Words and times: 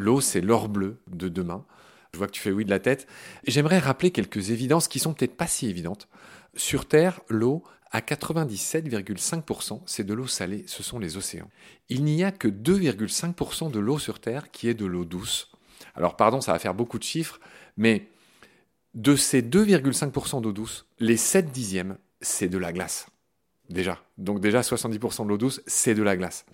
L'eau, 0.00 0.20
c'est 0.20 0.40
l'or 0.40 0.68
bleu 0.68 0.98
de 1.08 1.28
demain. 1.28 1.64
Je 2.12 2.18
vois 2.18 2.26
que 2.26 2.32
tu 2.32 2.40
fais 2.40 2.50
oui 2.50 2.64
de 2.64 2.70
la 2.70 2.80
tête. 2.80 3.06
J'aimerais 3.46 3.78
rappeler 3.78 4.10
quelques 4.10 4.50
évidences 4.50 4.88
qui 4.88 4.98
sont 4.98 5.12
peut-être 5.12 5.36
pas 5.36 5.46
si 5.46 5.68
évidentes. 5.68 6.08
Sur 6.54 6.86
Terre, 6.86 7.20
l'eau, 7.28 7.62
à 7.92 8.00
97,5%, 8.00 9.82
c'est 9.84 10.04
de 10.04 10.14
l'eau 10.14 10.26
salée, 10.26 10.64
ce 10.66 10.82
sont 10.82 10.98
les 10.98 11.16
océans. 11.16 11.50
Il 11.88 12.04
n'y 12.04 12.24
a 12.24 12.32
que 12.32 12.48
2,5% 12.48 13.70
de 13.70 13.78
l'eau 13.78 13.98
sur 13.98 14.20
Terre 14.20 14.50
qui 14.50 14.68
est 14.68 14.74
de 14.74 14.86
l'eau 14.86 15.04
douce. 15.04 15.50
Alors 15.94 16.16
pardon, 16.16 16.40
ça 16.40 16.52
va 16.52 16.58
faire 16.58 16.74
beaucoup 16.74 16.98
de 16.98 17.04
chiffres, 17.04 17.40
mais 17.76 18.08
de 18.94 19.16
ces 19.16 19.42
2,5% 19.42 20.40
d'eau 20.40 20.52
douce, 20.52 20.86
les 20.98 21.16
7 21.16 21.50
dixièmes, 21.52 21.98
c'est 22.20 22.48
de 22.48 22.58
la 22.58 22.72
glace. 22.72 23.06
Déjà. 23.70 24.02
Donc 24.18 24.40
déjà 24.40 24.62
70% 24.62 25.22
de 25.24 25.28
l'eau 25.28 25.38
douce, 25.38 25.62
c'est 25.64 25.94
de 25.94 26.02
la 26.02 26.16
glace. 26.16 26.44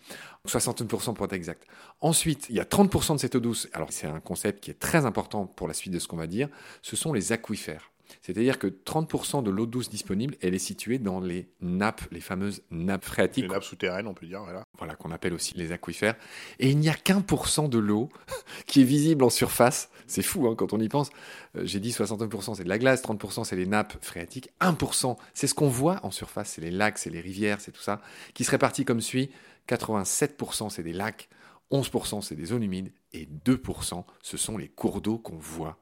60% 0.47 1.15
pour 1.15 1.25
être 1.25 1.33
exact. 1.33 1.67
Ensuite, 2.03 2.47
il 2.51 2.57
y 2.57 2.61
a 2.61 2.65
30% 2.65 3.15
de 3.15 3.19
cette 3.19 3.35
eau 3.35 3.41
douce. 3.41 3.69
Alors 3.73 3.89
c'est 3.91 4.07
un 4.07 4.21
concept 4.21 4.63
qui 4.63 4.71
est 4.71 4.79
très 4.79 5.07
important 5.07 5.47
pour 5.47 5.67
la 5.67 5.73
suite 5.73 5.95
de 5.95 5.99
ce 5.99 6.09
qu'on 6.09 6.19
va 6.19 6.27
dire. 6.27 6.49
Ce 6.83 6.95
sont 6.95 7.15
les 7.15 7.33
aquifères. 7.33 7.91
C'est-à-dire 8.23 8.59
que 8.59 8.67
30% 8.67 9.43
de 9.43 9.51
l'eau 9.51 9.67
douce 9.67 9.89
disponible, 9.89 10.37
elle 10.41 10.55
est 10.55 10.59
située 10.59 10.99
dans 10.99 11.21
les 11.21 11.49
nappes, 11.61 12.03
les 12.11 12.21
fameuses 12.21 12.63
nappes 12.71 13.05
phréatiques. 13.05 13.45
Les 13.45 13.51
nappes 13.51 13.65
souterraines, 13.65 14.07
on 14.07 14.15
peut 14.15 14.27
dire, 14.27 14.43
voilà. 14.43 14.65
Voilà, 14.79 14.95
qu'on 14.95 15.11
appelle 15.11 15.33
aussi 15.33 15.55
les 15.57 15.73
aquifères. 15.73 16.17
Et 16.59 16.71
il 16.71 16.79
n'y 16.79 16.89
a 16.89 16.95
qu'un 16.95 17.21
pour 17.21 17.49
cent 17.49 17.69
de 17.69 17.79
l'eau 17.79 18.09
qui 18.67 18.83
est 18.83 18.85
visible 18.85 19.25
en 19.25 19.31
surface. 19.31 19.91
C'est 20.07 20.23
fou 20.23 20.47
hein, 20.47 20.55
quand 20.57 20.73
on 20.73 20.81
y 20.81 20.89
pense. 20.89 21.11
Euh, 21.57 21.63
j'ai 21.65 21.81
dit 21.81 21.91
69% 21.91 22.55
c'est 22.55 22.65
de 22.65 22.69
la 22.69 22.79
glace, 22.79 23.03
30% 23.03 23.45
c'est 23.45 23.57
les 23.57 23.67
nappes 23.67 23.97
phréatiques, 24.01 24.51
1% 24.61 25.17
c'est 25.35 25.47
ce 25.47 25.55
qu'on 25.55 25.69
voit 25.69 26.01
en 26.05 26.11
surface, 26.11 26.51
c'est 26.51 26.61
les 26.61 26.71
lacs, 26.71 26.99
c'est 26.99 27.11
les 27.11 27.21
rivières, 27.21 27.61
c'est 27.61 27.73
tout 27.73 27.83
ça, 27.83 28.01
qui 28.35 28.45
se 28.45 28.51
répartit 28.51 28.85
comme 28.85 29.01
suit. 29.01 29.31
87% 29.69 30.71
c'est 30.71 30.85
des 30.85 30.93
lacs, 30.93 31.29
11% 31.73 32.23
c'est 32.23 32.37
des 32.37 32.47
zones 32.47 32.63
humides 32.63 32.93
et 33.13 33.29
2% 33.45 34.05
ce 34.23 34.37
sont 34.37 34.57
les 34.57 34.69
cours 34.69 35.01
d'eau 35.01 35.19
qu'on 35.19 35.37
voit 35.37 35.77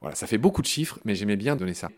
voilà, 0.00 0.14
ça 0.14 0.26
fait 0.26 0.38
beaucoup 0.38 0.62
de 0.62 0.66
chiffres, 0.66 0.98
mais 1.04 1.14
j'aimais 1.14 1.36
bien 1.36 1.56
donner 1.56 1.74
ça. 1.74 1.90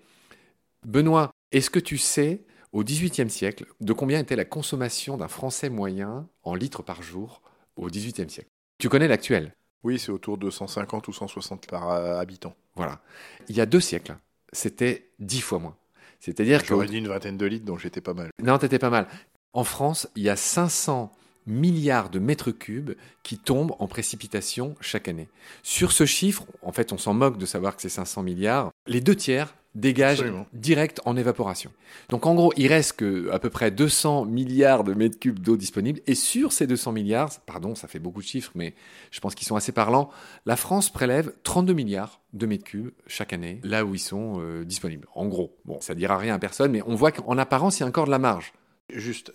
Benoît, 0.86 1.30
est-ce 1.52 1.70
que 1.70 1.78
tu 1.78 1.98
sais, 1.98 2.42
au 2.72 2.84
XVIIIe 2.84 3.30
siècle, 3.30 3.66
de 3.80 3.92
combien 3.92 4.18
était 4.18 4.36
la 4.36 4.44
consommation 4.44 5.16
d'un 5.16 5.28
Français 5.28 5.68
moyen 5.68 6.28
en 6.42 6.54
litres 6.54 6.82
par 6.82 7.02
jour 7.02 7.42
au 7.76 7.88
XVIIIe 7.88 8.30
siècle? 8.30 8.48
Tu 8.78 8.88
connais 8.88 9.08
l'actuel? 9.08 9.54
Oui, 9.82 9.98
c'est 9.98 10.12
autour 10.12 10.38
de 10.38 10.50
150 10.50 11.08
ou 11.08 11.12
160 11.12 11.66
par 11.66 11.90
euh, 11.90 12.18
habitant. 12.18 12.54
Voilà. 12.74 13.00
Il 13.48 13.56
y 13.56 13.60
a 13.60 13.66
deux 13.66 13.80
siècles, 13.80 14.16
c'était 14.52 15.10
dix 15.18 15.40
fois 15.40 15.58
moins. 15.58 15.76
C'est-à-dire 16.20 16.62
que. 16.62 16.68
J'aurais 16.68 16.86
dit 16.86 16.98
une 16.98 17.08
vingtaine 17.08 17.36
de 17.36 17.46
litres, 17.46 17.64
donc 17.64 17.80
j'étais 17.80 18.00
pas 18.00 18.14
mal. 18.14 18.30
Non, 18.42 18.58
t'étais 18.58 18.78
pas 18.78 18.90
mal. 18.90 19.06
En 19.52 19.64
France, 19.64 20.08
il 20.16 20.22
y 20.22 20.28
a 20.28 20.36
500 20.36 21.12
milliards 21.46 22.10
de 22.10 22.18
mètres 22.18 22.50
cubes 22.50 22.92
qui 23.22 23.38
tombent 23.38 23.74
en 23.78 23.86
précipitation 23.86 24.74
chaque 24.80 25.08
année. 25.08 25.28
Sur 25.62 25.92
ce 25.92 26.06
chiffre, 26.06 26.44
en 26.62 26.72
fait, 26.72 26.92
on 26.92 26.98
s'en 26.98 27.14
moque 27.14 27.38
de 27.38 27.46
savoir 27.46 27.76
que 27.76 27.82
c'est 27.82 27.88
500 27.88 28.22
milliards. 28.22 28.70
Les 28.86 29.00
deux 29.00 29.16
tiers 29.16 29.54
dégagent 29.74 30.24
direct 30.52 31.00
en 31.04 31.16
évaporation. 31.16 31.70
Donc 32.08 32.26
en 32.26 32.34
gros, 32.34 32.52
il 32.56 32.66
reste 32.66 32.94
que 32.94 33.30
à 33.30 33.38
peu 33.38 33.50
près 33.50 33.70
200 33.70 34.24
milliards 34.24 34.84
de 34.84 34.94
mètres 34.94 35.18
cubes 35.18 35.38
d'eau 35.38 35.56
disponibles. 35.56 36.00
Et 36.06 36.14
sur 36.14 36.52
ces 36.52 36.66
200 36.66 36.92
milliards, 36.92 37.30
pardon, 37.46 37.74
ça 37.74 37.86
fait 37.86 37.98
beaucoup 37.98 38.20
de 38.20 38.26
chiffres, 38.26 38.50
mais 38.54 38.74
je 39.10 39.20
pense 39.20 39.34
qu'ils 39.34 39.46
sont 39.46 39.56
assez 39.56 39.72
parlants. 39.72 40.10
La 40.44 40.56
France 40.56 40.90
prélève 40.90 41.32
32 41.44 41.72
milliards 41.72 42.20
de 42.32 42.46
mètres 42.46 42.64
cubes 42.64 42.90
chaque 43.06 43.32
année, 43.32 43.60
là 43.62 43.84
où 43.84 43.94
ils 43.94 44.00
sont 44.00 44.40
euh, 44.40 44.64
disponibles. 44.64 45.06
En 45.14 45.26
gros, 45.26 45.56
bon, 45.64 45.80
ça 45.80 45.94
dira 45.94 46.18
rien 46.18 46.34
à 46.34 46.38
personne, 46.38 46.72
mais 46.72 46.82
on 46.86 46.94
voit 46.94 47.12
qu'en 47.12 47.38
apparence, 47.38 47.78
il 47.78 47.82
y 47.82 47.84
a 47.84 47.88
encore 47.88 48.06
de 48.06 48.10
la 48.10 48.18
marge. 48.18 48.52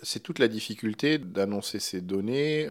C'est 0.02 0.20
toute 0.20 0.38
la 0.38 0.48
difficulté 0.48 1.18
d'annoncer 1.18 1.78
ces 1.78 2.00
données 2.00 2.70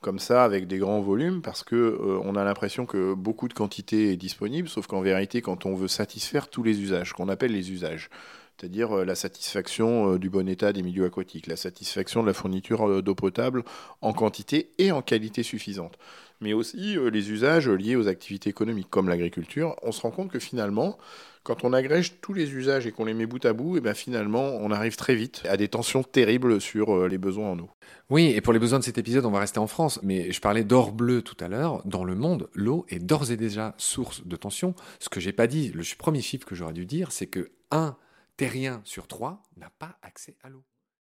comme 0.00 0.18
ça 0.18 0.44
avec 0.44 0.68
des 0.68 0.78
grands 0.78 1.00
volumes 1.00 1.42
parce 1.42 1.64
que 1.64 1.74
euh, 1.74 2.18
a 2.36 2.44
l'impression 2.44 2.86
que 2.86 3.14
beaucoup 3.14 3.48
de 3.48 3.54
quantité 3.54 4.12
est 4.12 4.16
disponible, 4.16 4.68
sauf 4.68 4.86
qu'en 4.86 5.00
vérité, 5.00 5.42
quand 5.42 5.66
on 5.66 5.74
veut 5.74 5.88
satisfaire 5.88 6.48
tous 6.48 6.62
les 6.62 6.80
usages, 6.80 7.12
qu'on 7.12 7.28
appelle 7.28 7.52
les 7.52 7.72
usages, 7.72 8.08
c'est-à-dire 8.58 8.98
euh, 8.98 9.04
la 9.04 9.14
satisfaction 9.14 10.14
euh, 10.14 10.18
du 10.18 10.30
bon 10.30 10.48
état 10.48 10.72
des 10.72 10.82
milieux 10.82 11.04
aquatiques, 11.04 11.46
la 11.46 11.56
satisfaction 11.56 12.22
de 12.22 12.26
la 12.26 12.34
fourniture 12.34 13.02
d'eau 13.02 13.14
potable 13.14 13.64
en 14.02 14.12
quantité 14.12 14.70
et 14.78 14.92
en 14.92 15.02
qualité 15.02 15.42
suffisante, 15.42 15.98
mais 16.40 16.52
aussi 16.52 16.96
les 17.12 17.30
usages 17.30 17.68
liés 17.68 17.96
aux 17.96 18.08
activités 18.08 18.50
économiques 18.50 18.90
comme 18.90 19.08
l'agriculture, 19.08 19.76
on 19.82 19.92
se 19.92 20.00
rend 20.00 20.10
compte 20.10 20.30
que 20.30 20.38
finalement, 20.38 20.98
quand 21.48 21.64
on 21.64 21.72
agrège 21.72 22.20
tous 22.20 22.34
les 22.34 22.52
usages 22.52 22.86
et 22.86 22.92
qu'on 22.92 23.06
les 23.06 23.14
met 23.14 23.24
bout 23.24 23.42
à 23.46 23.54
bout, 23.54 23.76
et 23.76 23.78
eh 23.78 23.80
bien 23.80 23.94
finalement, 23.94 24.58
on 24.60 24.70
arrive 24.70 24.96
très 24.96 25.14
vite 25.14 25.42
à 25.48 25.56
des 25.56 25.68
tensions 25.68 26.02
terribles 26.02 26.60
sur 26.60 26.94
euh, 26.94 27.08
les 27.08 27.16
besoins 27.16 27.52
en 27.52 27.58
eau. 27.58 27.70
Oui, 28.10 28.34
et 28.36 28.42
pour 28.42 28.52
les 28.52 28.58
besoins 28.58 28.78
de 28.78 28.84
cet 28.84 28.98
épisode, 28.98 29.24
on 29.24 29.30
va 29.30 29.40
rester 29.40 29.58
en 29.58 29.66
France. 29.66 29.98
Mais 30.02 30.30
je 30.30 30.42
parlais 30.42 30.62
d'or 30.62 30.92
bleu 30.92 31.22
tout 31.22 31.42
à 31.42 31.48
l'heure. 31.48 31.80
Dans 31.86 32.04
le 32.04 32.14
monde, 32.14 32.50
l'eau 32.52 32.84
est 32.90 32.98
d'ores 32.98 33.30
et 33.30 33.38
déjà 33.38 33.74
source 33.78 34.26
de 34.26 34.36
tension. 34.36 34.74
Ce 35.00 35.08
que 35.08 35.20
j'ai 35.20 35.32
pas 35.32 35.46
dit, 35.46 35.72
le 35.74 35.84
premier 35.96 36.20
chiffre 36.20 36.46
que 36.46 36.54
j'aurais 36.54 36.74
dû 36.74 36.84
dire, 36.84 37.12
c'est 37.12 37.26
que 37.26 37.50
un 37.70 37.96
terrien 38.38 38.80
sur 38.84 39.08
trois 39.08 39.42
n'a 39.56 39.68
pas 39.68 39.98
accès 40.00 40.38
à 40.42 40.48
l'eau. 40.48 40.64